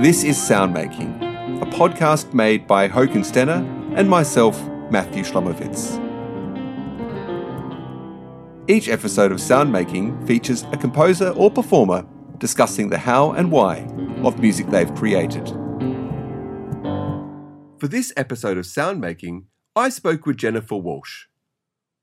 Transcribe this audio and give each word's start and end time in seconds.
This 0.00 0.22
is 0.22 0.36
Soundmaking, 0.36 1.60
a 1.60 1.66
podcast 1.66 2.32
made 2.32 2.68
by 2.68 2.88
Håkon 2.88 3.24
Stene 3.24 3.96
and 3.96 4.08
myself, 4.08 4.56
Matthew 4.92 5.24
Shlomowitz. 5.24 5.98
Each 8.68 8.88
episode 8.88 9.32
of 9.32 9.38
Soundmaking 9.38 10.24
features 10.24 10.62
a 10.70 10.76
composer 10.76 11.30
or 11.30 11.50
performer 11.50 12.06
discussing 12.38 12.90
the 12.90 12.98
how 12.98 13.32
and 13.32 13.50
why 13.50 13.78
of 14.22 14.38
music 14.38 14.68
they've 14.68 14.94
created. 14.94 15.48
For 17.80 17.88
this 17.88 18.12
episode 18.16 18.56
of 18.56 18.66
Soundmaking, 18.66 19.46
I 19.74 19.88
spoke 19.88 20.26
with 20.26 20.36
Jennifer 20.36 20.76
Walshe. 20.76 21.24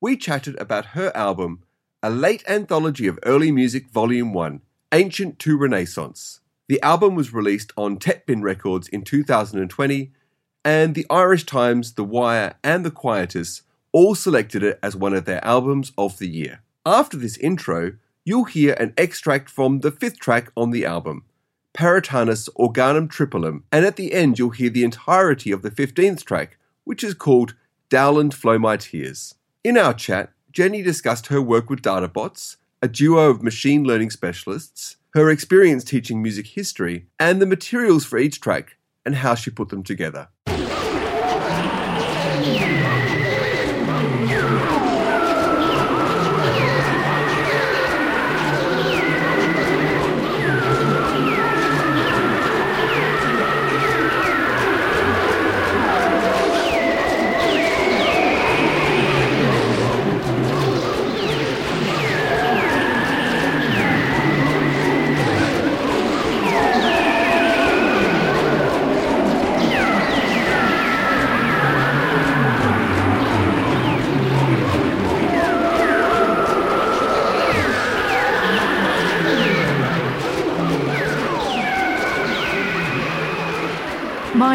We 0.02 0.18
chatted 0.18 0.60
about 0.60 0.88
her 0.98 1.16
album, 1.16 1.64
a 2.04 2.10
late 2.10 2.44
anthology 2.46 3.08
of 3.08 3.20
early 3.24 3.54
music, 3.54 3.90
Volume 3.90 4.34
1 4.34 4.60
Ancient 4.92 5.40
to 5.40 5.58
Renaissance. 5.58 6.42
The 6.68 6.82
album 6.82 7.14
was 7.14 7.34
released 7.34 7.72
on 7.78 7.98
Tetbind 7.98 8.42
Records 8.42 8.88
in 8.88 9.04
2020, 9.04 10.12
and 10.64 10.96
the 10.96 11.06
Irish 11.12 11.46
Times, 11.46 11.94
The 11.94 12.04
Wire, 12.04 12.56
and 12.64 12.84
The 12.84 12.90
Quietus 12.90 13.62
all 13.92 14.16
selected 14.16 14.64
it 14.64 14.80
as 14.82 14.96
one 14.96 15.14
of 15.14 15.26
their 15.26 15.44
albums 15.46 15.92
of 15.96 16.18
the 16.18 16.28
year. 16.28 16.62
After 16.84 17.18
this 17.18 17.38
intro, 17.38 17.94
you'll 18.24 18.46
hear 18.46 18.74
an 18.80 18.94
extract 18.98 19.48
from 19.48 19.82
the 19.82 19.92
fifth 19.92 20.20
track 20.20 20.52
on 20.58 20.72
the 20.72 20.86
album, 20.86 21.24
Perotinus 21.76 22.50
Organum 22.56 23.10
Triplum, 23.10 23.64
and 23.72 23.86
at 23.86 23.96
the 23.96 24.14
end 24.14 24.40
you'll 24.40 24.50
hear 24.50 24.72
the 24.72 24.84
entirety 24.84 25.52
of 25.52 25.62
the 25.62 25.70
15th 25.70 26.24
track, 26.26 26.58
which 26.84 27.04
is 27.04 27.14
called 27.14 27.54
Dowland 27.90 28.34
Flow 28.34 28.58
My 28.58 28.76
Tears. 28.76 29.36
In 29.64 29.78
our 29.78 29.94
chat, 29.94 30.32
Jenny 30.52 30.82
discussed 30.82 31.28
her 31.28 31.42
work 31.42 31.70
with 31.70 31.84
Dadabots, 31.84 32.56
a 32.86 32.88
duo 32.88 33.32
of 33.32 33.42
machine 33.42 33.84
learning 33.84 34.12
specialists, 34.12 34.98
her 35.16 35.32
experience 35.32 35.84
teaching 35.84 36.22
music 36.22 36.46
history, 36.46 37.08
and 37.20 37.42
the 37.42 37.46
materials 37.48 38.06
for 38.06 38.20
each 38.20 38.40
track 38.40 38.78
and 39.04 39.16
how 39.16 39.34
she 39.34 39.50
put 39.50 39.70
them 39.70 39.82
together. 39.82 40.28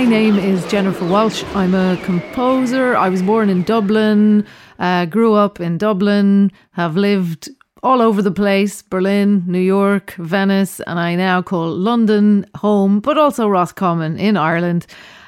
My 0.01 0.07
name 0.07 0.39
is 0.39 0.67
Jennifer 0.67 1.05
Walshe. 1.05 1.45
I'm 1.55 1.75
a 1.75 1.95
composer. 2.05 2.97
I 2.97 3.11
was 3.11 3.21
born 3.21 3.51
in 3.51 3.65
Dublin, 3.65 4.47
uh, 4.79 5.05
grew 5.05 5.35
up 5.35 5.61
in 5.61 5.77
Dublin, 5.77 6.51
have 6.71 6.97
lived 6.97 7.51
all 7.83 8.01
over 8.01 8.23
the 8.23 8.31
place 8.31 8.81
Berlin, 8.81 9.45
New 9.47 9.61
York, 9.61 10.13
Venice, 10.13 10.81
and 10.87 10.99
I 10.99 11.17
now 11.17 11.43
call 11.43 11.69
London 11.69 12.47
home, 12.55 13.01
but 13.01 13.19
also 13.19 13.47
Roscommon 13.47 14.19
in 14.19 14.39
Ireland. 14.39 14.87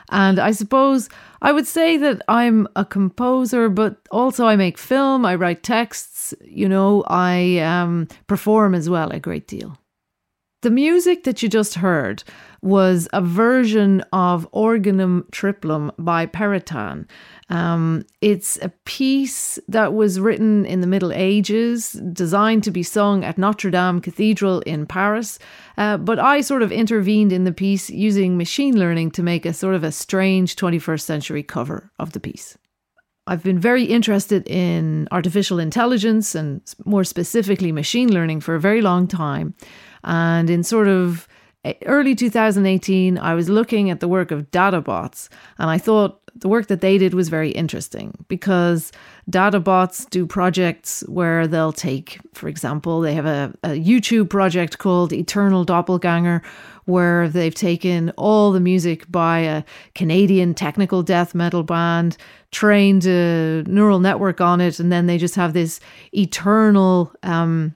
And 0.09 0.38
I 0.38 0.53
suppose 0.53 1.11
I 1.43 1.53
would 1.53 1.66
say 1.66 1.99
that 1.99 2.22
I'm 2.27 2.66
a 2.75 2.87
composer, 2.87 3.69
but 3.69 3.99
also 4.11 4.47
I 4.47 4.56
make 4.56 4.78
film, 4.78 5.27
I 5.27 5.34
write 5.34 5.62
texts, 5.62 6.32
you 6.47 6.66
know, 6.66 7.05
I 7.09 7.59
um, 7.59 8.09
perform 8.27 8.75
as 8.75 8.88
well 8.88 9.11
a 9.11 9.21
great 9.21 9.47
deal. 9.47 9.77
The 10.62 10.71
music 10.71 11.25
that 11.25 11.43
you 11.43 11.49
just 11.49 11.75
heard 11.75 12.22
was 12.62 13.09
a 13.12 13.21
version 13.21 14.00
of 14.12 14.49
Organum 14.53 15.27
Triplum 15.33 15.91
by 15.99 16.27
Perotin. 16.27 17.06
Um, 17.50 18.06
it's 18.21 18.56
a 18.62 18.69
piece 18.84 19.59
that 19.67 19.95
was 19.95 20.21
written 20.21 20.65
in 20.65 20.81
the 20.81 20.87
Middle 20.87 21.12
Ages, 21.12 21.93
designed 22.12 22.62
to 22.65 22.71
be 22.71 22.84
sung 22.84 23.25
at 23.25 23.37
Notre 23.37 23.71
Dame 23.71 24.00
Cathedral 24.00 24.61
in 24.61 24.87
Paris. 24.87 25.41
Uh, 25.77 25.97
but 25.97 26.21
I 26.21 26.41
sort 26.41 26.62
of 26.62 26.71
intervened 26.71 27.33
in 27.33 27.45
the 27.45 27.53
piece 27.53 27.91
using 27.91 28.39
machine 28.39 28.79
learning 28.79 29.11
to 29.12 29.23
make 29.25 29.44
a 29.44 29.53
sort 29.53 29.75
of 29.75 29.83
a 29.83 29.91
strange 29.91 30.55
21st 30.55 31.03
century 31.03 31.43
cover 31.43 31.91
of 31.99 32.12
the 32.12 32.21
piece. 32.21 32.56
I've 33.27 33.43
been 33.43 33.59
very 33.59 33.84
interested 33.84 34.47
in 34.49 35.06
artificial 35.11 35.59
intelligence 35.59 36.34
and 36.34 36.61
more 36.84 37.05
specifically 37.05 37.71
machine 37.71 38.12
learning 38.12 38.41
for 38.41 38.55
a 38.55 38.61
very 38.61 38.83
long 38.83 39.06
time. 39.06 39.55
And 40.05 40.50
in 40.50 40.65
sort 40.65 40.89
of 40.89 41.29
early 41.87 42.15
2018, 42.15 43.19
I 43.19 43.34
was 43.34 43.49
looking 43.49 43.91
at 43.91 44.00
the 44.00 44.09
work 44.09 44.31
of 44.31 44.50
Dadabots 44.50 45.28
and 45.59 45.71
I 45.71 45.78
thought 45.78 46.21
the 46.34 46.49
work 46.49 46.67
that 46.69 46.81
they 46.81 46.99
did 46.99 47.15
was 47.15 47.28
very 47.28 47.50
interesting 47.50 48.25
because 48.28 48.91
Dadabots 49.31 50.09
do 50.11 50.27
projects 50.27 51.05
where 51.06 51.47
they'll 51.47 51.73
take, 51.73 52.19
for 52.33 52.49
example, 52.49 53.00
they 53.00 53.15
have 53.15 53.27
a, 53.27 53.53
a 53.62 53.69
YouTube 53.69 54.31
project 54.31 54.78
called 54.78 55.12
Eternal 55.12 55.65
Doppelganger 55.65 56.43
where 56.87 57.28
they've 57.28 57.55
taken 57.55 58.11
all 58.17 58.50
the 58.50 58.61
music 58.61 59.11
by 59.11 59.41
a 59.41 59.62
Canadian 59.94 60.55
technical 60.55 61.03
death 61.03 61.34
metal 61.34 61.62
band, 61.62 62.17
trained 62.50 63.06
a 63.06 63.62
neural 63.67 64.00
network 64.00 64.41
on 64.41 64.61
it, 64.61 64.81
and 64.81 64.91
then 64.91 65.06
they 65.06 65.19
just 65.19 65.37
have 65.37 65.53
this 65.53 65.79
eternal 66.12 67.12
um, 67.23 67.75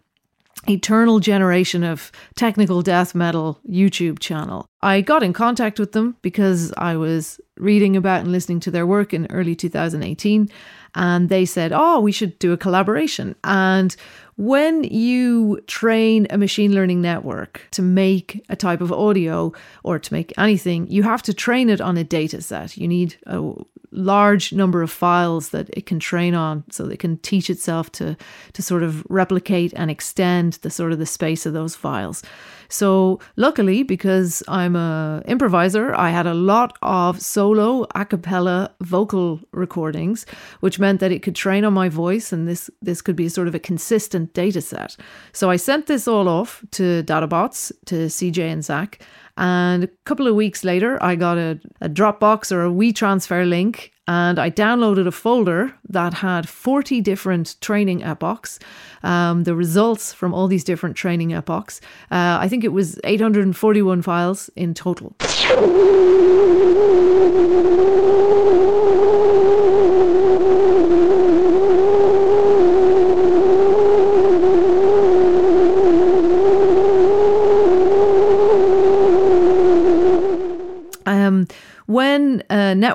eternal 0.68 1.20
generation 1.20 1.84
of 1.84 2.10
technical 2.34 2.82
death 2.82 3.14
metal 3.14 3.60
YouTube 3.68 4.18
channel. 4.18 4.66
I 4.82 5.00
got 5.00 5.22
in 5.22 5.32
contact 5.32 5.78
with 5.78 5.92
them 5.92 6.16
because 6.22 6.72
I 6.76 6.96
was 6.96 7.40
reading 7.56 7.96
about 7.96 8.20
and 8.20 8.32
listening 8.32 8.60
to 8.60 8.70
their 8.70 8.86
work 8.86 9.14
in 9.14 9.26
early 9.30 9.54
2018 9.54 10.48
and 10.94 11.28
they 11.28 11.44
said, 11.44 11.72
"Oh, 11.74 12.00
we 12.00 12.12
should 12.12 12.38
do 12.38 12.52
a 12.52 12.56
collaboration." 12.56 13.34
And 13.44 13.94
when 14.36 14.84
you 14.84 15.60
train 15.66 16.26
a 16.30 16.36
machine 16.36 16.74
learning 16.74 17.00
network 17.00 17.66
to 17.70 17.82
make 17.82 18.44
a 18.48 18.56
type 18.56 18.80
of 18.80 18.92
audio 18.92 19.52
or 19.82 19.98
to 19.98 20.12
make 20.12 20.32
anything, 20.36 20.86
you 20.88 21.02
have 21.02 21.22
to 21.22 21.32
train 21.32 21.70
it 21.70 21.80
on 21.80 21.96
a 21.96 22.04
data 22.04 22.42
set. 22.42 22.76
You 22.76 22.86
need 22.86 23.16
a 23.26 23.54
large 23.96 24.52
number 24.52 24.82
of 24.82 24.90
files 24.90 25.50
that 25.50 25.70
it 25.70 25.86
can 25.86 25.98
train 25.98 26.34
on 26.34 26.64
so 26.70 26.84
that 26.84 26.92
it 26.92 26.98
can 26.98 27.16
teach 27.18 27.48
itself 27.48 27.90
to 27.92 28.16
to 28.52 28.62
sort 28.62 28.82
of 28.82 29.04
replicate 29.08 29.72
and 29.74 29.90
extend 29.90 30.54
the 30.62 30.70
sort 30.70 30.92
of 30.92 30.98
the 30.98 31.06
space 31.06 31.46
of 31.46 31.52
those 31.52 31.74
files. 31.74 32.22
So 32.68 33.20
luckily 33.36 33.82
because 33.82 34.42
I'm 34.48 34.76
a 34.76 35.22
improviser, 35.26 35.94
I 35.94 36.10
had 36.10 36.26
a 36.26 36.34
lot 36.34 36.76
of 36.82 37.22
solo 37.22 37.86
a 37.94 38.04
cappella 38.04 38.74
vocal 38.80 39.40
recordings, 39.52 40.26
which 40.60 40.78
meant 40.78 41.00
that 41.00 41.12
it 41.12 41.22
could 41.22 41.34
train 41.34 41.64
on 41.64 41.72
my 41.72 41.88
voice 41.88 42.32
and 42.32 42.46
this 42.46 42.70
this 42.82 43.00
could 43.00 43.16
be 43.16 43.28
sort 43.28 43.48
of 43.48 43.54
a 43.54 43.58
consistent 43.60 44.25
data 44.32 44.60
set. 44.60 44.96
So 45.32 45.50
I 45.50 45.56
sent 45.56 45.86
this 45.86 46.06
all 46.08 46.28
off 46.28 46.64
to 46.72 47.02
Dadabots, 47.02 47.72
to 47.86 48.06
CJ 48.06 48.38
and 48.52 48.64
Zach, 48.64 49.00
and 49.36 49.84
a 49.84 49.88
couple 50.04 50.26
of 50.26 50.34
weeks 50.34 50.64
later, 50.64 51.02
I 51.02 51.14
got 51.14 51.36
a, 51.36 51.60
a 51.82 51.88
Dropbox 51.90 52.50
or 52.50 52.64
a 52.64 52.70
WeTransfer 52.70 53.46
link 53.46 53.92
and 54.08 54.38
I 54.38 54.50
downloaded 54.50 55.06
a 55.06 55.12
folder 55.12 55.74
that 55.88 56.14
had 56.14 56.48
40 56.48 57.00
different 57.02 57.60
training 57.60 58.02
epochs, 58.02 58.58
um, 59.02 59.44
the 59.44 59.54
results 59.54 60.12
from 60.12 60.32
all 60.32 60.46
these 60.46 60.64
different 60.64 60.96
training 60.96 61.34
epochs. 61.34 61.80
Uh, 62.10 62.38
I 62.40 62.48
think 62.48 62.64
it 62.64 62.72
was 62.72 62.98
841 63.04 64.02
files 64.02 64.48
in 64.56 64.74
total. 64.74 65.14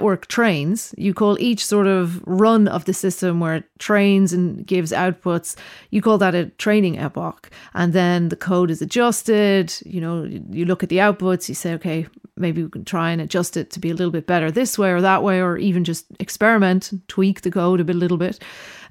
Network 0.01 0.25
trains, 0.27 0.95
you 0.97 1.13
call 1.13 1.37
each 1.39 1.63
sort 1.63 1.85
of 1.85 2.23
run 2.25 2.67
of 2.67 2.85
the 2.85 2.93
system 2.93 3.39
where 3.39 3.57
it 3.57 3.65
trains 3.77 4.33
and 4.33 4.65
gives 4.65 4.91
outputs, 4.91 5.55
you 5.91 6.01
call 6.01 6.17
that 6.17 6.33
a 6.33 6.45
training 6.57 6.97
epoch. 6.97 7.51
And 7.75 7.93
then 7.93 8.29
the 8.29 8.35
code 8.35 8.71
is 8.71 8.81
adjusted. 8.81 9.71
You 9.85 10.01
know, 10.01 10.23
you 10.49 10.65
look 10.65 10.81
at 10.81 10.89
the 10.89 10.97
outputs, 10.97 11.47
you 11.49 11.55
say, 11.55 11.73
okay, 11.73 12.07
maybe 12.37 12.63
we 12.63 12.69
can 12.69 12.85
try 12.85 13.11
and 13.11 13.21
adjust 13.21 13.57
it 13.57 13.69
to 13.71 13.79
be 13.79 13.89
a 13.89 13.93
little 13.93 14.11
bit 14.11 14.27
better 14.27 14.51
this 14.51 14.77
way 14.77 14.91
or 14.91 15.01
that 15.01 15.23
way, 15.23 15.41
or 15.41 15.57
even 15.57 15.83
just 15.83 16.05
experiment 16.19 16.91
tweak 17.07 17.41
the 17.41 17.51
code 17.51 17.79
a 17.79 17.83
bit, 17.83 17.95
little 17.95 18.17
bit. 18.17 18.39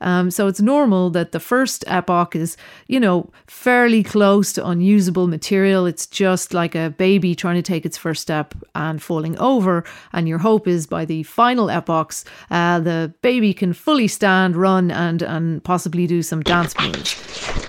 Um, 0.03 0.31
so 0.31 0.47
it's 0.47 0.61
normal 0.61 1.11
that 1.11 1.33
the 1.33 1.41
first 1.41 1.85
epoch 1.87 2.35
is, 2.35 2.57
you 2.87 2.99
know, 2.99 3.31
fairly 3.47 4.03
close 4.03 4.53
to 4.55 4.67
unusable 4.67 5.27
material. 5.27 5.87
It's 5.87 6.07
just 6.07 6.55
like 6.55 6.75
a 6.75 6.91
baby 6.91 7.35
trying 7.35 7.57
to 7.57 7.63
take 7.63 7.85
its 7.85 7.99
first 7.99 8.23
step 8.23 8.55
and 8.75 9.03
falling 9.03 9.39
over. 9.39 9.85
And 10.13 10.27
your 10.27 10.39
hope 10.39 10.67
is 10.67 10.87
by 10.87 11.05
the 11.05 11.23
final 11.25 11.69
epochs, 11.71 12.25
uh, 12.51 12.81
the 12.81 13.13
baby 13.21 13.53
can 13.53 13.73
fully 13.73 14.09
stand, 14.09 14.57
run, 14.57 14.91
and 14.91 15.23
and 15.23 15.63
possibly 15.65 16.07
do 16.07 16.23
some 16.23 16.43
dance 16.43 16.75
moves. 16.81 17.60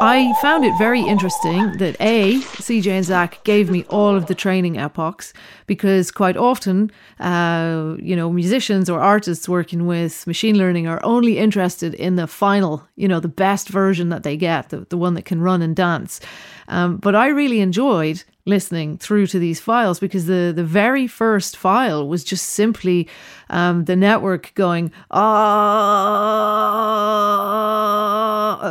I 0.00 0.34
found 0.40 0.64
it 0.64 0.72
very 0.78 1.02
interesting 1.02 1.76
that 1.78 1.96
A, 2.00 2.40
CJ 2.40 2.86
and 2.86 3.04
Zach 3.04 3.42
gave 3.44 3.70
me 3.70 3.84
all 3.90 4.16
of 4.16 4.26
the 4.26 4.34
training 4.34 4.78
epochs 4.78 5.34
because 5.66 6.10
quite 6.10 6.36
often, 6.36 6.90
uh, 7.20 7.96
you 7.98 8.16
know, 8.16 8.30
musicians 8.30 8.88
or 8.88 9.00
artists 9.00 9.48
working 9.48 9.86
with 9.86 10.26
machine 10.26 10.56
learning 10.56 10.86
are 10.86 11.04
only 11.04 11.38
interested 11.38 11.94
in 11.94 12.16
the 12.16 12.26
final, 12.26 12.86
you 12.96 13.08
know, 13.08 13.20
the 13.20 13.28
best 13.28 13.68
version 13.68 14.08
that 14.08 14.22
they 14.22 14.36
get, 14.36 14.70
the, 14.70 14.86
the 14.88 14.96
one 14.96 15.14
that 15.14 15.26
can 15.26 15.40
run 15.40 15.60
and 15.60 15.76
dance. 15.76 16.20
Um, 16.68 16.96
but 16.96 17.14
I 17.14 17.28
really 17.28 17.60
enjoyed 17.60 18.24
listening 18.46 18.98
through 18.98 19.26
to 19.28 19.38
these 19.38 19.60
files 19.60 19.98
because 19.98 20.26
the, 20.26 20.52
the 20.54 20.64
very 20.64 21.06
first 21.06 21.56
file 21.56 22.06
was 22.06 22.22
just 22.24 22.50
simply 22.50 23.08
um, 23.48 23.84
the 23.84 23.96
network 23.96 24.52
going 24.54 24.92
ah 25.10 26.34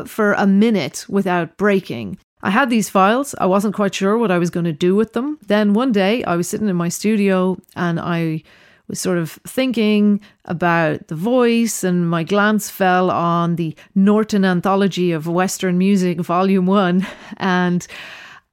for 0.06 0.34
a 0.34 0.46
minute 0.46 1.06
without 1.10 1.58
breaking. 1.58 2.18
I 2.42 2.50
had 2.50 2.70
these 2.70 2.90
files. 2.90 3.34
I 3.40 3.46
wasn't 3.46 3.74
quite 3.74 3.96
sure 3.96 4.18
what 4.18 4.32
I 4.32 4.38
was 4.38 4.50
going 4.50 4.66
to 4.66 4.74
do 4.74 4.96
with 4.96 5.14
them. 5.14 5.40
Then 5.48 5.74
one 5.74 5.94
day 5.94 6.24
I 6.26 6.36
was 6.36 6.48
sitting 6.48 6.68
in 6.68 6.76
my 6.76 6.90
studio 6.90 7.58
and 7.76 8.00
I 8.00 8.44
was 8.88 9.00
sort 9.00 9.18
of 9.18 9.32
thinking 9.48 10.20
about 10.46 11.08
the 11.08 11.16
voice, 11.16 11.86
and 11.86 12.10
my 12.10 12.24
glance 12.24 12.70
fell 12.70 13.10
on 13.10 13.56
the 13.56 13.76
Norton 13.96 14.44
Anthology 14.44 15.14
of 15.14 15.26
Western 15.26 15.78
Music, 15.78 16.20
Volume 16.20 16.66
One, 16.66 17.08
and 17.38 17.88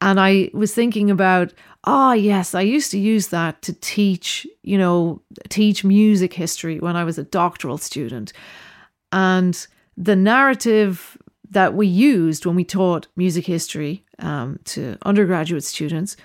and 0.01 0.19
I 0.21 0.51
was 0.53 0.75
thinking 0.75 1.11
about, 1.11 1.53
oh 1.85 2.13
yes, 2.13 2.55
I 2.55 2.63
used 2.63 2.91
to 2.93 2.99
use 2.99 3.29
that 3.29 3.63
to 3.63 3.73
teach, 3.75 4.47
you 4.63 4.79
know, 4.79 5.21
teach 5.49 5.85
music 5.85 6.33
history 6.33 6.81
when 6.81 6.97
I 6.97 7.05
was 7.05 7.19
a 7.19 7.25
doctoral 7.25 7.79
student, 7.79 8.33
and 9.13 9.67
the 9.97 10.17
narrative 10.17 11.19
that 11.51 11.75
we 11.75 11.87
used 11.87 12.47
when 12.47 12.55
we 12.57 12.65
taught 12.65 13.09
music 13.17 13.45
history 13.47 14.05
um, 14.21 14.59
to 14.65 14.97
undergraduate 15.03 15.65
students 15.65 16.17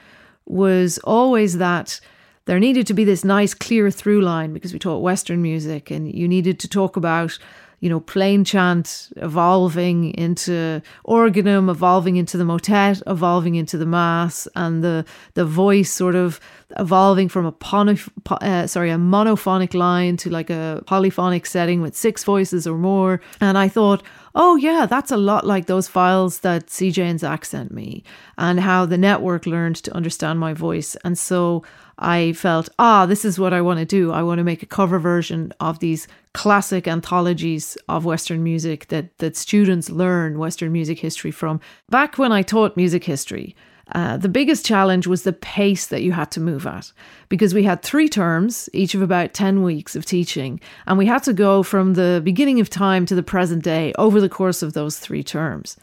was 0.46 1.00
always 1.00 1.58
that 1.58 2.00
there 2.46 2.60
needed 2.60 2.86
to 2.88 2.94
be 2.94 3.04
this 3.04 3.24
nice 3.24 3.54
clear 3.54 3.90
through 3.90 4.22
line 4.22 4.54
because 4.54 4.72
we 4.72 4.80
taught 4.80 5.02
Western 5.02 5.42
music 5.42 5.90
and 5.90 6.14
you 6.14 6.28
needed 6.28 6.60
to 6.60 6.68
talk 6.68 6.96
about, 6.96 7.38
you 7.80 7.90
know, 7.90 8.00
plain 8.00 8.44
chant 8.44 9.10
evolving 9.18 10.14
into 10.16 10.82
organum, 11.04 11.70
evolving 11.70 12.16
into 12.16 12.38
the 12.38 12.46
motet, 12.46 13.02
evolving 13.08 13.56
into 13.56 13.78
the 13.78 13.86
mass, 13.86 14.48
and 14.56 14.84
the 14.84 15.06
the 15.34 15.46
voice 15.46 15.92
sort 15.92 16.16
of 16.16 16.40
evolving 16.78 17.30
from 17.30 17.46
a 17.46 17.52
pono- 17.52 18.10
uh, 18.42 18.68
sorry 18.68 18.90
a 18.90 18.96
monophonic 18.96 19.74
line 19.74 20.18
to 20.18 20.30
like 20.30 20.50
a 20.50 20.82
polyphonic 20.86 21.46
setting 21.46 21.82
with 21.82 21.96
six 21.96 22.24
voices 22.24 22.66
or 22.68 22.78
more. 22.78 23.22
And 23.40 23.58
I 23.58 23.68
thought, 23.68 24.04
oh 24.36 24.58
yeah, 24.58 24.86
that's 24.86 25.12
a 25.12 25.18
lot 25.18 25.48
like 25.48 25.66
those 25.66 25.88
files 25.88 26.40
that 26.40 26.68
CJ 26.68 27.04
and 27.04 27.20
Zach 27.20 27.46
sent 27.46 27.72
me, 27.72 28.04
and 28.38 28.60
how 28.60 28.86
the 28.86 28.98
network 28.98 29.46
learned 29.46 29.78
to 29.78 29.96
understand 29.96 30.40
my 30.40 30.54
voice. 30.54 30.96
And 31.04 31.18
so 31.18 31.64
I 31.98 32.34
felt, 32.34 32.68
ah, 32.78 33.06
this 33.06 33.24
is 33.24 33.40
what 33.40 33.54
I 33.54 33.62
want 33.62 33.80
to 33.80 33.86
do. 33.86 34.12
I 34.12 34.22
want 34.22 34.40
to 34.40 34.44
make 34.44 34.62
a 34.62 34.68
cover 34.68 35.00
version 35.00 35.54
of 35.60 35.80
these 35.80 36.08
classic 36.34 36.88
anthologies 36.88 37.78
of 37.88 38.04
Western 38.04 38.44
music 38.44 38.88
that, 38.90 39.18
that 39.20 39.38
students 39.38 39.90
learn 39.90 40.38
Western 40.38 40.74
music 40.74 41.00
history 41.00 41.32
from. 41.32 41.62
Back 41.90 42.18
when 42.18 42.34
I 42.34 42.42
taught 42.42 42.76
music 42.76 43.06
history, 43.06 43.56
uh, 43.92 44.18
the 44.18 44.30
biggest 44.30 44.66
challenge 44.66 45.06
was 45.06 45.24
the 45.24 45.34
pace 45.34 45.88
that 45.88 46.02
you 46.02 46.12
had 46.12 46.32
to 46.32 46.40
move 46.40 46.66
at 46.66 46.92
because 47.30 47.54
we 47.54 47.64
had 47.64 47.84
three 47.84 48.10
terms, 48.10 48.68
each 48.74 48.96
of 48.96 49.02
about 49.02 49.34
10 49.34 49.62
weeks 49.62 49.96
of 49.96 50.06
teaching, 50.06 50.60
and 50.88 50.98
we 50.98 51.06
had 51.06 51.24
to 51.24 51.34
go 51.34 51.62
from 51.62 51.94
the 51.94 52.22
beginning 52.24 52.60
of 52.60 52.70
time 52.70 53.06
to 53.06 53.16
the 53.16 53.24
present 53.24 53.64
day 53.64 53.94
over 53.98 54.20
the 54.20 54.30
course 54.30 54.64
of 54.64 54.74
those 54.74 54.98
three 54.98 55.24
terms. 55.24 55.78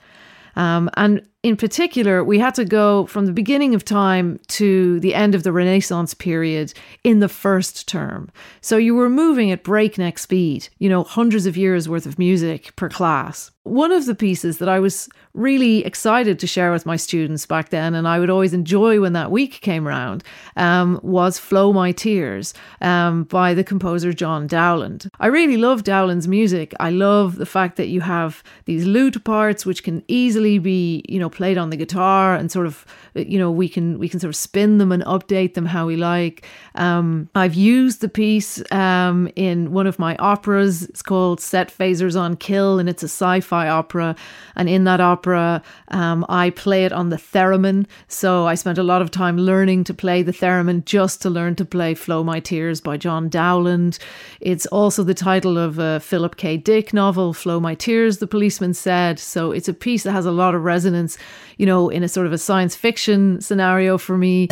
Um, 0.57 0.91
and 0.95 1.27
in 1.43 1.57
particular, 1.57 2.23
we 2.23 2.39
had 2.39 2.55
to 2.55 2.65
go 2.65 3.07
from 3.07 3.27
the 3.27 3.33
beginning 3.33 3.75
of 3.75 3.85
time 3.85 4.39
to 4.47 5.01
the 5.01 5.13
end 5.13 5.35
of 5.35 5.43
the 5.43 5.53
Renaissance 5.53 6.15
period 6.15 6.73
in 7.03 7.19
the 7.19 7.29
first 7.29 7.89
term. 7.89 8.31
So 8.61 8.77
you 8.77 8.95
were 8.95 9.09
moving 9.09 9.51
at 9.51 9.65
breakneck 9.65 10.19
speed, 10.19 10.69
you 10.79 10.89
know, 10.89 11.03
hundreds 11.03 11.47
of 11.47 11.57
years 11.57 11.89
worth 11.89 12.07
of 12.07 12.19
music 12.19 12.75
per 12.77 12.89
class. 12.89 13.51
One 13.65 13.93
of 13.93 14.07
the 14.07 14.15
pieces 14.15 14.59
that 14.59 14.69
I 14.69 14.81
was 14.81 15.09
really 15.35 15.85
excited 15.85 16.39
to 16.41 16.47
share 16.47 16.73
with 16.73 16.85
my 16.85 16.97
students 16.97 17.47
back 17.47 17.69
then, 17.71 17.95
and 17.95 18.09
I 18.09 18.19
would 18.19 18.29
always 18.29 18.53
enjoy 18.53 19.01
when 19.01 19.13
that 19.13 19.31
week 19.31 19.61
came 19.61 19.87
around, 19.87 20.25
um, 20.57 20.99
was 21.03 21.39
Flow 21.39 21.73
My 21.73 21.93
Tears 21.93 22.55
um, 22.81 23.25
by 23.25 23.55
the 23.55 23.65
composer 23.65 24.13
John 24.13 24.49
Dowland. 24.49 25.09
I 25.21 25.29
really 25.29 25.57
love 25.57 25.85
Dowland's 25.85 26.27
music. 26.27 26.75
I 26.81 26.91
love 26.91 27.37
the 27.37 27.47
fact 27.47 27.77
that 27.77 27.87
you 27.87 28.01
have 28.01 28.43
these 28.65 28.85
lute 28.85 29.23
parts 29.25 29.65
which 29.65 29.85
can 29.85 30.03
easily 30.09 30.59
be, 30.59 31.05
you 31.09 31.21
know, 31.21 31.31
played 31.33 31.59
on 31.59 31.71
the 31.71 31.77
guitar 31.77 32.35
and 32.35 32.53
sort 32.53 32.67
of 32.67 32.87
you 33.15 33.39
know 33.39 33.51
we 33.51 33.69
can 33.69 33.99
we 33.99 34.09
can 34.09 34.21
sort 34.21 34.29
of 34.29 34.37
spin 34.37 34.79
them 34.79 34.93
and 34.93 35.03
update 35.05 35.55
them 35.55 35.67
how 35.67 35.87
we 35.87 35.97
like. 35.97 36.47
Um, 36.75 37.29
i've 37.35 37.55
used 37.55 38.01
the 38.01 38.09
piece 38.09 38.63
um, 38.73 39.29
in 39.37 39.73
one 39.73 39.87
of 39.87 39.99
my 39.99 40.17
operas. 40.17 40.85
It's 40.85 41.03
called 41.03 41.41
set 41.41 41.77
phasers 41.77 42.19
on 42.19 42.37
kill 42.37 42.79
and 42.79 42.89
it's 42.89 43.03
a 43.03 43.09
sci-fi 43.09 43.69
opera. 43.69 44.15
And 44.57 44.69
in 44.69 44.85
that 44.85 45.01
opera 45.01 45.63
um, 45.89 46.25
i 46.29 46.51
play 46.51 46.85
it 46.85 46.93
on 46.93 47.09
the 47.09 47.17
theremin. 47.17 47.87
So 48.09 48.47
i 48.47 48.55
spent 48.55 48.79
a 48.79 48.83
lot 48.83 49.03
of 49.03 49.11
time 49.11 49.39
learning 49.39 49.85
to 49.85 49.95
play 49.95 50.23
the 50.23 50.33
theremin 50.33 50.85
just 50.85 51.23
to 51.23 51.31
learn 51.31 51.57
to 51.57 51.65
play 51.65 51.95
flow 51.95 52.23
my 52.23 52.41
tears 52.41 52.81
by 52.81 52.97
john 52.97 53.29
dowland. 53.29 53.99
It's 54.41 54.67
also 54.67 55.03
the 55.03 55.15
title 55.15 55.59
of 55.59 55.79
a 55.79 56.01
philip 56.01 56.37
k. 56.37 56.57
Dick 56.57 56.93
novel 56.93 57.33
flow 57.33 57.59
my 57.61 57.75
tears 57.75 58.19
the 58.19 58.27
policeman 58.27 58.75
said. 58.75 59.19
So 59.19 59.53
it's 59.53 59.69
a 59.69 59.75
piece 59.75 60.03
that 60.05 60.13
has 60.13 60.27
a 60.27 60.31
lot 60.33 60.55
of 60.55 60.63
resonance 60.65 61.19
you 61.59 61.67
know, 61.67 61.89
in 61.89 62.03
a 62.03 62.09
sort 62.09 62.27
of 62.27 62.33
a 62.33 62.39
science 62.39 62.75
fiction 62.75 63.41
scenario 63.41 63.99
for 63.99 64.17
me. 64.17 64.49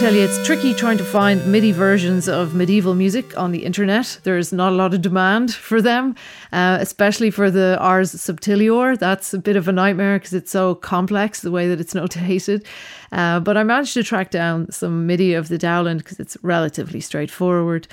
Tell 0.00 0.14
you, 0.14 0.22
it's 0.22 0.46
tricky 0.46 0.72
trying 0.72 0.96
to 0.96 1.04
find 1.04 1.46
MIDI 1.46 1.72
versions 1.72 2.26
of 2.26 2.54
medieval 2.54 2.94
music 2.94 3.36
on 3.36 3.52
the 3.52 3.66
internet. 3.66 4.18
There's 4.22 4.50
not 4.50 4.72
a 4.72 4.74
lot 4.74 4.94
of 4.94 5.02
demand 5.02 5.52
for 5.52 5.82
them, 5.82 6.14
uh, 6.54 6.78
especially 6.80 7.30
for 7.30 7.50
the 7.50 7.76
Ars 7.78 8.14
Subtilior. 8.14 8.98
That's 8.98 9.34
a 9.34 9.38
bit 9.38 9.56
of 9.56 9.68
a 9.68 9.72
nightmare 9.72 10.18
because 10.18 10.32
it's 10.32 10.50
so 10.50 10.74
complex 10.74 11.42
the 11.42 11.50
way 11.50 11.68
that 11.68 11.82
it's 11.82 11.92
notated. 12.02 12.64
Uh, 13.12 13.40
but 13.40 13.58
I 13.58 13.62
managed 13.62 13.92
to 13.92 14.02
track 14.02 14.30
down 14.30 14.72
some 14.72 15.06
MIDI 15.06 15.34
of 15.34 15.48
the 15.48 15.58
Dowland 15.58 15.98
because 15.98 16.18
it's 16.18 16.34
relatively 16.40 17.02
straightforward 17.02 17.86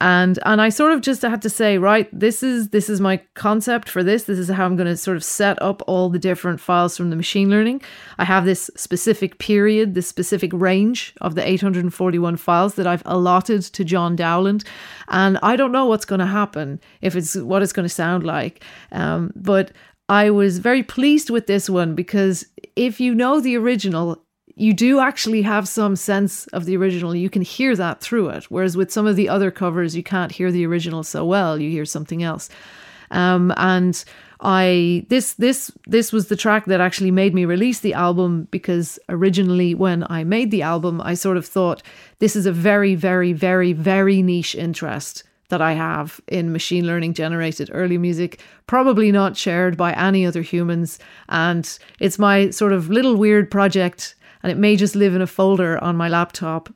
and 0.00 0.38
and 0.44 0.60
I 0.60 0.68
sort 0.68 0.92
of 0.92 1.00
just 1.00 1.22
had 1.22 1.42
to 1.42 1.50
say 1.50 1.76
right 1.76 2.08
this 2.12 2.42
is 2.42 2.68
this 2.68 2.88
is 2.88 3.00
my 3.00 3.20
concept 3.34 3.88
for 3.88 4.04
this. 4.04 4.24
This 4.24 4.38
is 4.38 4.48
how 4.48 4.64
I'm 4.64 4.76
going 4.76 4.86
to 4.86 4.96
sort 4.96 5.16
of 5.16 5.24
set 5.24 5.60
up 5.60 5.82
all 5.88 6.08
the 6.08 6.20
different 6.20 6.60
files 6.60 6.96
from 6.96 7.10
the 7.10 7.16
machine 7.16 7.50
learning. 7.50 7.82
I 8.18 8.24
have 8.24 8.44
this 8.44 8.70
specific 8.76 9.38
period 9.38 9.94
this 9.94 10.06
specific 10.06 10.52
range 10.52 11.14
of 11.20 11.34
the 11.34 11.46
841 11.46 12.36
files 12.36 12.74
that 12.74 12.86
I've 12.86 13.02
allotted 13.06 13.62
to 13.62 13.84
John 13.84 14.16
Dowland. 14.16 14.64
And 15.08 15.38
I 15.42 15.56
don't 15.56 15.72
know 15.72 15.86
what's 15.86 16.04
going 16.04 16.20
to 16.20 16.26
happen 16.26 16.80
if 17.00 17.16
it's 17.16 17.34
what 17.34 17.62
it's 17.62 17.72
going 17.72 17.84
to 17.84 17.94
sound 17.94 18.24
like. 18.24 18.62
Um, 18.92 19.32
but 19.34 19.72
I 20.08 20.30
was 20.30 20.58
very 20.58 20.82
pleased 20.82 21.28
with 21.28 21.46
this 21.46 21.68
one 21.68 21.94
because 21.94 22.46
if 22.76 23.00
you 23.00 23.14
know 23.14 23.40
the 23.40 23.56
original 23.56 24.24
you 24.58 24.74
do 24.74 25.00
actually 25.00 25.42
have 25.42 25.68
some 25.68 25.96
sense 25.96 26.46
of 26.48 26.64
the 26.64 26.76
original. 26.76 27.14
You 27.14 27.30
can 27.30 27.42
hear 27.42 27.76
that 27.76 28.00
through 28.00 28.30
it. 28.30 28.44
Whereas 28.44 28.76
with 28.76 28.92
some 28.92 29.06
of 29.06 29.16
the 29.16 29.28
other 29.28 29.50
covers, 29.50 29.96
you 29.96 30.02
can't 30.02 30.32
hear 30.32 30.50
the 30.50 30.66
original 30.66 31.02
so 31.02 31.24
well. 31.24 31.58
You 31.58 31.70
hear 31.70 31.84
something 31.84 32.22
else. 32.22 32.50
Um, 33.10 33.52
and 33.56 34.04
I 34.40 35.06
this 35.08 35.34
this 35.34 35.70
this 35.86 36.12
was 36.12 36.28
the 36.28 36.36
track 36.36 36.66
that 36.66 36.80
actually 36.80 37.10
made 37.10 37.34
me 37.34 37.44
release 37.44 37.80
the 37.80 37.94
album 37.94 38.46
because 38.50 38.98
originally 39.08 39.74
when 39.74 40.04
I 40.10 40.24
made 40.24 40.50
the 40.50 40.62
album, 40.62 41.00
I 41.00 41.14
sort 41.14 41.36
of 41.36 41.46
thought 41.46 41.82
this 42.18 42.36
is 42.36 42.46
a 42.46 42.52
very 42.52 42.94
very 42.94 43.32
very 43.32 43.72
very 43.72 44.22
niche 44.22 44.54
interest 44.54 45.24
that 45.48 45.62
I 45.62 45.72
have 45.72 46.20
in 46.28 46.52
machine 46.52 46.86
learning 46.86 47.14
generated 47.14 47.70
early 47.72 47.96
music, 47.96 48.40
probably 48.66 49.10
not 49.10 49.36
shared 49.36 49.76
by 49.76 49.92
any 49.94 50.26
other 50.26 50.42
humans. 50.42 50.98
And 51.30 51.78
it's 52.00 52.18
my 52.18 52.50
sort 52.50 52.72
of 52.72 52.90
little 52.90 53.16
weird 53.16 53.50
project, 53.50 54.14
and 54.48 54.56
it 54.56 54.60
may 54.60 54.76
just 54.76 54.96
live 54.96 55.14
in 55.14 55.20
a 55.20 55.26
folder 55.26 55.76
on 55.84 55.94
my 55.94 56.08
laptop. 56.08 56.72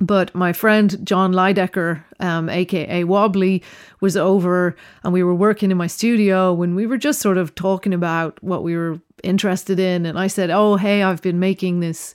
But 0.00 0.32
my 0.36 0.52
friend 0.52 1.04
Jon 1.04 1.32
Leidecker, 1.32 2.04
um, 2.20 2.48
aka 2.48 3.02
Wobbly, 3.02 3.64
was 4.00 4.16
over 4.16 4.76
and 5.02 5.12
we 5.12 5.24
were 5.24 5.34
working 5.34 5.72
in 5.72 5.76
my 5.76 5.88
studio 5.88 6.54
when 6.54 6.76
we 6.76 6.86
were 6.86 6.96
just 6.96 7.20
sort 7.20 7.38
of 7.38 7.56
talking 7.56 7.92
about 7.92 8.40
what 8.40 8.62
we 8.62 8.76
were 8.76 9.00
interested 9.24 9.80
in. 9.80 10.06
And 10.06 10.16
I 10.16 10.28
said, 10.28 10.50
Oh, 10.50 10.76
hey, 10.76 11.02
I've 11.02 11.22
been 11.22 11.40
making 11.40 11.80
this 11.80 12.14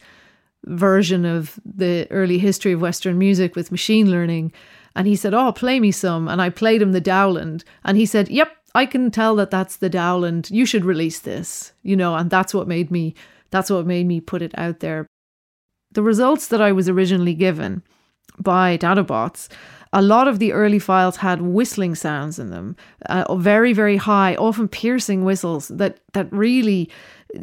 version 0.64 1.26
of 1.26 1.60
the 1.66 2.08
early 2.10 2.38
history 2.38 2.72
of 2.72 2.80
Western 2.80 3.18
music 3.18 3.58
with 3.58 3.72
machine 3.72 4.10
learning. 4.10 4.54
And 4.96 5.06
he 5.06 5.18
said, 5.18 5.34
Oh, 5.34 5.52
play 5.52 5.82
me 5.82 5.92
some. 5.92 6.30
And 6.30 6.42
I 6.42 6.50
played 6.50 6.82
him 6.82 6.94
the 6.94 7.02
Dowland. 7.02 7.66
And 7.84 7.98
he 7.98 8.06
said, 8.06 8.30
Yep, 8.30 8.56
I 8.74 8.86
can 8.86 9.12
tell 9.12 9.36
that 9.36 9.52
that's 9.52 9.76
the 9.76 9.90
Dowland. 9.90 10.50
You 10.50 10.66
should 10.66 10.86
release 10.86 11.20
this, 11.20 11.74
you 11.84 11.98
know, 11.98 12.16
and 12.16 12.30
that's 12.30 12.54
what 12.54 12.70
made 12.70 12.90
me. 12.90 13.16
That's 13.52 13.70
what 13.70 13.86
made 13.86 14.06
me 14.08 14.22
put 14.22 14.42
it 14.42 14.58
out 14.58 14.80
there. 14.80 15.08
The 15.92 16.04
results 16.04 16.48
that 16.48 16.62
I 16.62 16.72
was 16.72 16.90
originally 16.90 17.34
given 17.34 17.84
by 18.40 18.78
Dadabots, 18.78 19.48
a 19.94 20.02
lot 20.02 20.28
of 20.28 20.40
the 20.40 20.54
early 20.54 20.80
files 20.80 21.18
had 21.18 21.42
whistling 21.42 21.96
sounds 21.96 22.40
in 22.40 22.50
them, 22.50 22.76
uh, 23.08 23.36
very, 23.36 23.74
very 23.74 23.98
high, 23.98 24.36
often 24.36 24.68
piercing 24.68 25.24
whistles 25.24 25.70
that 25.70 26.00
that 26.14 26.32
really 26.32 26.90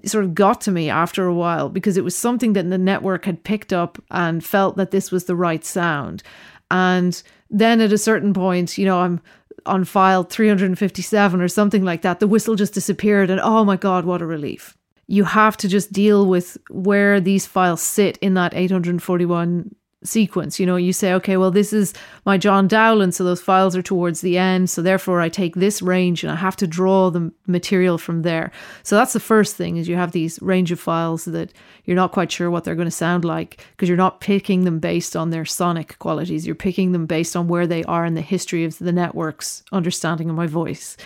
sort 0.05 0.25
of 0.25 0.35
got 0.35 0.61
to 0.63 0.71
me 0.71 0.89
after 0.89 1.27
a 1.27 1.35
while 1.35 1.69
because 1.69 1.97
it 1.97 2.05
was 2.05 2.17
something 2.17 2.55
that 2.55 2.69
the 2.71 2.79
network 2.79 3.25
had 3.25 3.45
picked 3.45 3.73
up 3.73 4.03
and 4.11 4.45
felt 4.45 4.77
that 4.77 4.91
this 4.91 5.11
was 5.11 5.25
the 5.25 5.37
right 5.37 5.65
sound. 5.65 6.23
And 6.71 7.23
then 7.51 7.81
at 7.81 7.93
a 7.93 7.99
certain 7.99 8.33
point, 8.33 8.79
you 8.79 8.85
know, 8.85 9.01
I'm 9.01 9.21
on 9.67 9.85
file 9.85 10.25
357 10.25 11.41
or 11.41 11.49
something 11.49 11.85
like 11.85 12.03
that, 12.03 12.21
the 12.21 12.29
whistle 12.29 12.55
just 12.55 12.75
disappeared, 12.75 13.31
and 13.31 13.41
oh 13.41 13.65
my 13.65 13.77
God, 13.77 14.05
what 14.05 14.23
a 14.23 14.27
relief. 14.27 14.77
You 15.07 15.25
have 15.25 15.57
to 15.59 15.69
just 15.69 15.93
deal 15.93 16.27
with 16.27 16.57
where 16.71 17.21
these 17.21 17.47
files 17.47 17.83
sit 17.83 18.17
in 18.19 18.35
that 18.35 18.55
841 18.55 19.75
sequence. 20.05 20.61
You 20.61 20.67
know, 20.67 20.77
you 20.77 20.93
say, 20.93 21.13
okay, 21.15 21.37
well, 21.37 21.51
this 21.51 21.73
is 21.73 21.95
my 22.25 22.39
John 22.39 22.69
Dowland, 22.69 23.15
so 23.15 23.25
those 23.25 23.41
files 23.41 23.75
are 23.75 23.83
towards 23.83 24.21
the 24.21 24.39
end. 24.39 24.71
So 24.71 24.83
therefore, 24.83 25.21
I 25.21 25.29
take 25.29 25.57
this 25.57 25.83
range 25.83 26.23
and 26.23 26.31
I 26.31 26.37
have 26.37 26.57
to 26.57 26.67
draw 26.67 27.11
the 27.11 27.33
material 27.47 27.99
from 27.99 28.23
there. 28.23 28.53
So 28.83 28.97
that's 28.97 29.15
the 29.15 29.21
first 29.21 29.57
thing: 29.57 29.77
is 29.77 29.89
you 29.89 29.97
have 29.97 30.13
these 30.13 30.41
range 30.43 30.71
of 30.71 30.81
files 30.81 31.25
that 31.25 31.53
you're 31.85 31.97
not 31.97 32.13
quite 32.13 32.31
sure 32.31 32.51
what 32.51 32.65
they're 32.65 32.75
going 32.75 32.87
to 32.87 32.91
sound 32.91 33.25
like 33.25 33.65
because 33.73 33.89
you're 33.89 33.97
not 33.97 34.21
picking 34.21 34.65
them 34.65 34.79
based 34.79 35.17
on 35.17 35.31
their 35.31 35.45
sonic 35.45 35.99
qualities. 35.99 36.47
You're 36.47 36.55
picking 36.55 36.93
them 36.93 37.07
based 37.07 37.35
on 37.37 37.49
where 37.49 37.67
they 37.67 37.83
are 37.85 38.05
in 38.05 38.15
the 38.15 38.21
history 38.21 38.65
of 38.65 38.79
the 38.79 38.93
network's 38.93 39.63
understanding 39.73 40.29
of 40.31 40.37
my 40.37 40.47
voice. 40.47 40.97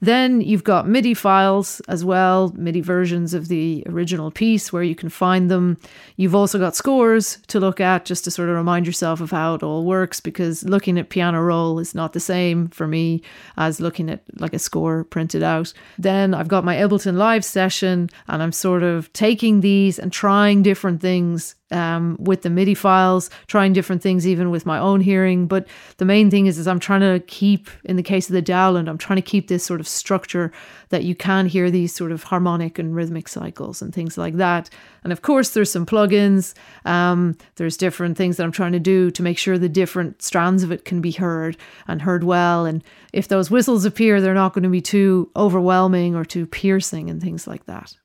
Then 0.00 0.40
you've 0.40 0.64
got 0.64 0.88
MIDI 0.88 1.14
files 1.14 1.80
as 1.88 2.04
well, 2.04 2.52
MIDI 2.56 2.80
versions 2.80 3.34
of 3.34 3.48
the 3.48 3.82
original 3.86 4.30
piece 4.30 4.72
where 4.72 4.82
you 4.82 4.94
can 4.94 5.08
find 5.08 5.50
them. 5.50 5.78
You've 6.16 6.34
also 6.34 6.58
got 6.58 6.76
scores 6.76 7.38
to 7.48 7.60
look 7.60 7.80
at 7.80 8.04
just 8.04 8.24
to 8.24 8.30
sort 8.30 8.48
of 8.48 8.56
remind 8.56 8.86
yourself 8.86 9.20
of 9.20 9.30
how 9.30 9.54
it 9.54 9.62
all 9.62 9.84
works 9.84 10.20
because 10.20 10.64
looking 10.64 10.98
at 10.98 11.08
piano 11.08 11.40
roll 11.40 11.78
is 11.78 11.94
not 11.94 12.12
the 12.12 12.20
same 12.20 12.68
for 12.68 12.86
me 12.86 13.22
as 13.56 13.80
looking 13.80 14.10
at 14.10 14.22
like 14.38 14.52
a 14.52 14.58
score 14.58 15.04
printed 15.04 15.42
out. 15.42 15.72
Then 15.98 16.34
I've 16.34 16.48
got 16.48 16.64
my 16.64 16.76
Ableton 16.76 17.16
Live 17.16 17.44
session 17.44 18.10
and 18.28 18.42
I'm 18.42 18.52
sort 18.52 18.82
of 18.82 19.12
taking 19.12 19.60
these 19.60 19.98
and 19.98 20.12
trying 20.12 20.62
different 20.62 21.00
things 21.00 21.54
um, 21.70 22.16
with 22.20 22.42
the 22.42 22.50
MIDI 22.50 22.74
files, 22.74 23.30
trying 23.46 23.72
different 23.72 24.02
things 24.02 24.26
even 24.26 24.50
with 24.50 24.66
my 24.66 24.78
own 24.78 25.00
hearing. 25.00 25.46
But 25.46 25.66
the 25.96 26.04
main 26.04 26.30
thing 26.30 26.46
is, 26.46 26.58
is 26.58 26.68
I'm 26.68 26.78
trying 26.78 27.00
to 27.00 27.20
keep, 27.26 27.68
in 27.84 27.96
the 27.96 28.02
case 28.02 28.28
of 28.28 28.34
the 28.34 28.42
Dowland, 28.42 28.88
I'm 28.88 28.98
trying 28.98 29.16
to 29.16 29.22
keep 29.22 29.48
this 29.48 29.64
sort 29.64 29.80
of 29.80 29.88
structure 29.88 30.52
that 30.90 31.04
you 31.04 31.14
can 31.14 31.46
hear 31.46 31.70
these 31.70 31.94
sort 31.94 32.12
of 32.12 32.24
harmonic 32.24 32.78
and 32.78 32.94
rhythmic 32.94 33.28
cycles 33.28 33.82
and 33.82 33.92
things 33.92 34.16
like 34.16 34.34
that. 34.36 34.70
And 35.02 35.12
of 35.12 35.22
course, 35.22 35.50
there's 35.50 35.70
some 35.70 35.86
plugins. 35.86 36.54
Um, 36.84 37.36
there's 37.56 37.76
different 37.76 38.16
things 38.16 38.36
that 38.36 38.44
I'm 38.44 38.52
trying 38.52 38.72
to 38.72 38.80
do 38.80 39.10
to 39.10 39.22
make 39.22 39.38
sure 39.38 39.58
the 39.58 39.68
different 39.68 40.22
strands 40.22 40.62
of 40.62 40.70
it 40.70 40.84
can 40.84 41.00
be 41.00 41.12
heard 41.12 41.56
and 41.88 42.02
heard 42.02 42.24
well. 42.24 42.64
And 42.64 42.84
if 43.12 43.28
those 43.28 43.50
whistles 43.50 43.84
appear, 43.84 44.20
they're 44.20 44.34
not 44.34 44.52
going 44.52 44.62
to 44.62 44.68
be 44.68 44.80
too 44.80 45.30
overwhelming 45.34 46.14
or 46.14 46.24
too 46.24 46.46
piercing 46.46 47.10
and 47.10 47.20
things 47.20 47.46
like 47.46 47.66
that 47.66 47.96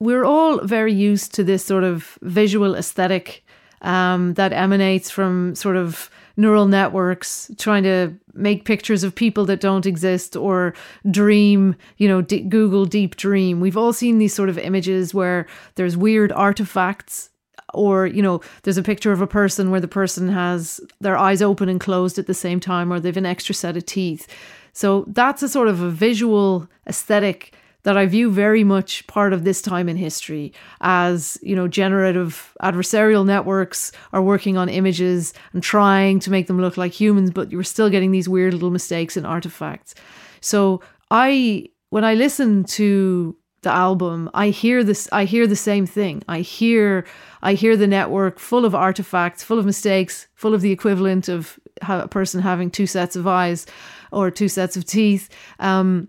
we're 0.00 0.24
all 0.24 0.58
very 0.64 0.92
used 0.92 1.34
to 1.34 1.44
this 1.44 1.64
sort 1.64 1.84
of 1.84 2.18
visual 2.22 2.74
aesthetic 2.74 3.44
um, 3.82 4.34
that 4.34 4.52
emanates 4.52 5.10
from 5.10 5.54
sort 5.54 5.76
of 5.76 6.10
neural 6.36 6.66
networks 6.66 7.50
trying 7.58 7.82
to 7.82 8.14
make 8.32 8.64
pictures 8.64 9.02
of 9.02 9.14
people 9.14 9.44
that 9.44 9.60
don't 9.60 9.86
exist 9.86 10.36
or 10.36 10.72
dream, 11.10 11.74
you 11.96 12.06
know, 12.06 12.22
D- 12.22 12.40
Google 12.40 12.84
Deep 12.84 13.16
Dream. 13.16 13.60
We've 13.60 13.76
all 13.76 13.92
seen 13.92 14.18
these 14.18 14.34
sort 14.34 14.48
of 14.48 14.56
images 14.56 15.12
where 15.12 15.46
there's 15.74 15.96
weird 15.96 16.30
artifacts 16.32 17.30
or 17.74 18.06
you 18.06 18.22
know 18.22 18.40
there's 18.62 18.78
a 18.78 18.82
picture 18.82 19.12
of 19.12 19.20
a 19.20 19.26
person 19.26 19.70
where 19.70 19.80
the 19.80 19.88
person 19.88 20.28
has 20.28 20.80
their 21.00 21.18
eyes 21.18 21.42
open 21.42 21.68
and 21.68 21.80
closed 21.80 22.18
at 22.18 22.26
the 22.26 22.32
same 22.32 22.60
time 22.60 22.90
or 22.90 22.98
they've 22.98 23.18
an 23.18 23.26
extra 23.26 23.54
set 23.54 23.76
of 23.76 23.84
teeth 23.84 24.26
so 24.72 25.04
that's 25.08 25.42
a 25.42 25.48
sort 25.50 25.68
of 25.68 25.82
a 25.82 25.90
visual 25.90 26.66
aesthetic 26.86 27.52
that 27.84 27.96
I 27.96 28.06
view 28.06 28.30
very 28.30 28.64
much 28.64 29.06
part 29.06 29.32
of 29.32 29.44
this 29.44 29.62
time 29.62 29.88
in 29.88 29.96
history 29.96 30.52
as, 30.80 31.38
you 31.42 31.54
know, 31.54 31.68
generative 31.68 32.54
adversarial 32.62 33.24
networks 33.24 33.92
are 34.12 34.22
working 34.22 34.56
on 34.56 34.68
images 34.68 35.32
and 35.52 35.62
trying 35.62 36.18
to 36.20 36.30
make 36.30 36.48
them 36.48 36.60
look 36.60 36.76
like 36.76 36.92
humans, 36.92 37.30
but 37.30 37.50
you're 37.52 37.62
still 37.62 37.88
getting 37.88 38.10
these 38.10 38.28
weird 38.28 38.52
little 38.52 38.70
mistakes 38.70 39.16
and 39.16 39.26
artifacts. 39.26 39.94
So 40.40 40.82
I, 41.10 41.68
when 41.90 42.04
I 42.04 42.14
listen 42.14 42.64
to 42.64 43.36
the 43.62 43.70
album, 43.70 44.28
I 44.34 44.50
hear 44.50 44.84
this, 44.84 45.08
I 45.12 45.24
hear 45.24 45.46
the 45.46 45.56
same 45.56 45.86
thing. 45.86 46.22
I 46.28 46.40
hear, 46.40 47.06
I 47.42 47.54
hear 47.54 47.76
the 47.76 47.86
network 47.86 48.38
full 48.38 48.64
of 48.64 48.74
artifacts, 48.74 49.42
full 49.42 49.58
of 49.58 49.66
mistakes, 49.66 50.28
full 50.34 50.54
of 50.54 50.60
the 50.60 50.72
equivalent 50.72 51.28
of 51.28 51.58
a 51.82 52.08
person 52.08 52.42
having 52.42 52.70
two 52.70 52.86
sets 52.86 53.16
of 53.16 53.26
eyes 53.26 53.66
or 54.10 54.30
two 54.30 54.48
sets 54.48 54.76
of 54.76 54.84
teeth. 54.84 55.28
Um, 55.58 56.08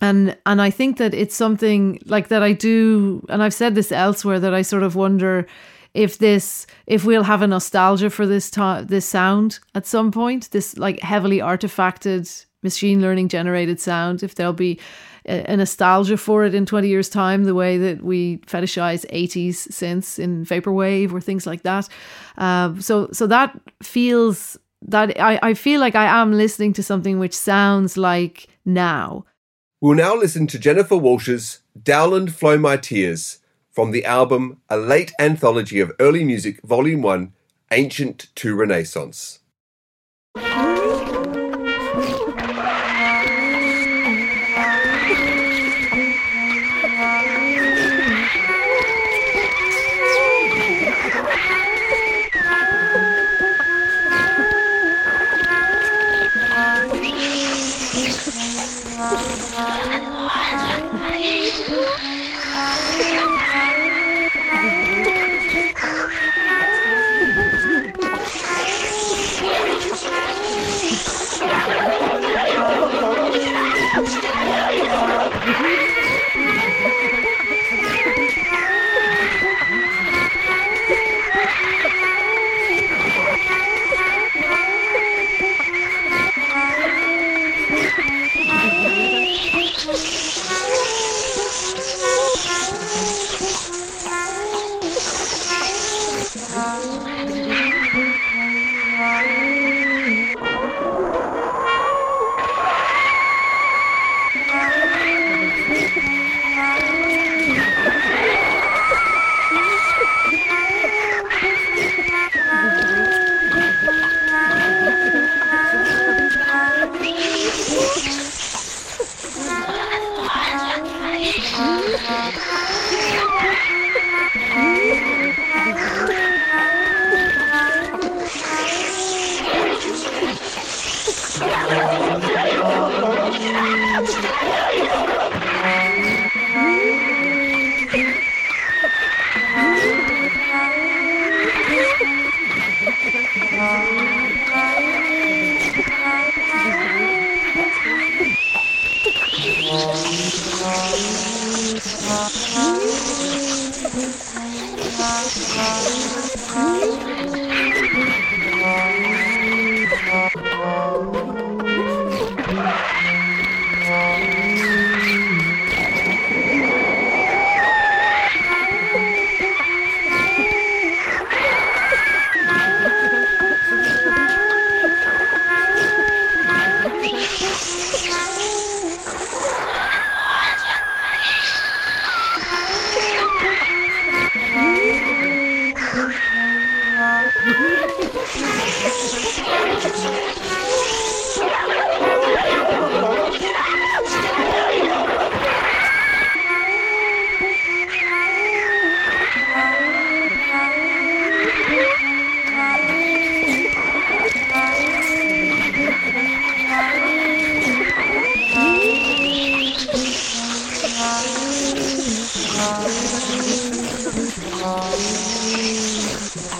and 0.00 0.36
and 0.46 0.62
I 0.62 0.70
think 0.70 0.98
that 0.98 1.14
it's 1.14 1.34
something 1.34 2.00
like 2.06 2.28
that 2.28 2.42
I 2.42 2.52
do 2.52 3.24
and 3.28 3.42
I've 3.42 3.54
said 3.54 3.74
this 3.74 3.92
elsewhere 3.92 4.40
that 4.40 4.54
I 4.54 4.62
sort 4.62 4.82
of 4.82 4.94
wonder 4.94 5.46
if 5.94 6.18
this 6.18 6.66
if 6.86 7.04
we'll 7.04 7.24
have 7.24 7.42
a 7.42 7.46
nostalgia 7.46 8.10
for 8.10 8.26
this 8.26 8.50
ta- 8.50 8.82
this 8.82 9.06
sound 9.06 9.58
at 9.74 9.86
some 9.86 10.10
point 10.10 10.50
this 10.50 10.76
like 10.78 11.00
heavily 11.00 11.38
artifacted 11.38 12.46
machine 12.62 13.00
learning 13.00 13.28
generated 13.28 13.80
sound 13.80 14.22
if 14.22 14.34
there'll 14.34 14.52
be 14.52 14.78
a, 15.26 15.56
nostalgia 15.56 16.16
for 16.16 16.44
it 16.44 16.54
in 16.54 16.66
20 16.66 16.88
years 16.88 17.08
time 17.08 17.44
the 17.44 17.54
way 17.54 17.78
that 17.78 18.02
we 18.02 18.38
fetishize 18.38 19.06
80s 19.10 19.68
synths 19.68 20.18
in 20.18 20.44
vaporwave 20.44 21.12
or 21.12 21.20
things 21.20 21.46
like 21.46 21.62
that. 21.62 21.88
Uh, 22.38 22.78
so 22.80 23.08
so 23.12 23.26
that 23.26 23.58
feels 23.82 24.58
that 24.82 25.18
I, 25.20 25.38
I 25.42 25.54
feel 25.54 25.80
like 25.80 25.94
I 25.94 26.06
am 26.06 26.32
listening 26.32 26.72
to 26.74 26.82
something 26.82 27.18
which 27.18 27.34
sounds 27.34 27.96
like 27.96 28.48
now 28.64 29.24
We'll 29.82 29.96
now 29.96 30.14
listen 30.14 30.46
to 30.48 30.58
Jennifer 30.58 30.94
Walshe's 30.94 31.60
Dowland 31.74 32.34
Flow 32.34 32.58
My 32.58 32.76
Tears 32.76 33.38
from 33.70 33.92
the 33.92 34.04
album 34.04 34.60
A 34.68 34.76
Late 34.76 35.10
Anthology 35.18 35.80
of 35.80 35.92
Early 35.98 36.22
Music, 36.22 36.60
Volume 36.62 37.00
1 37.00 37.32
Ancient 37.70 38.26
to 38.34 38.54
Renaissance. 38.54 39.38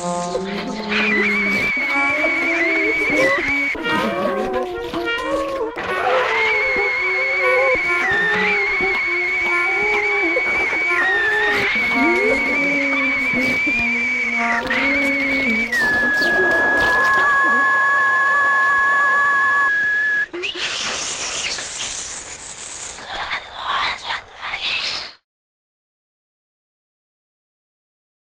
Oh, 0.02 1.39